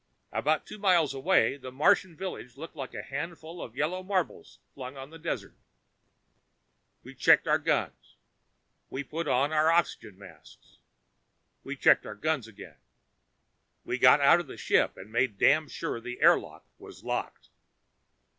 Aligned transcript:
About 0.31 0.65
two 0.65 0.79
miles 0.79 1.13
away, 1.13 1.57
the 1.57 1.71
Martian 1.71 2.15
village 2.15 2.57
looked 2.57 2.75
like 2.75 2.95
a 2.95 3.03
handful 3.03 3.61
of 3.61 3.75
yellow 3.75 4.01
marbles 4.01 4.57
flung 4.73 4.97
on 4.97 5.11
the 5.11 5.19
desert. 5.19 5.55
We 7.03 7.13
checked 7.13 7.47
our 7.47 7.59
guns. 7.59 8.15
We 8.89 9.03
put 9.03 9.27
on 9.27 9.53
our 9.53 9.69
oxygen 9.69 10.17
masks. 10.17 10.79
We 11.63 11.75
checked 11.75 12.07
our 12.07 12.15
guns 12.15 12.47
again. 12.47 12.77
We 13.85 13.99
got 13.99 14.21
out 14.21 14.39
of 14.39 14.47
the 14.47 14.57
ship 14.57 14.97
and 14.97 15.11
made 15.11 15.37
damned 15.37 15.69
sure 15.69 16.01
the 16.01 16.19
airlock 16.19 16.65
was 16.79 17.03
locked. 17.03 17.49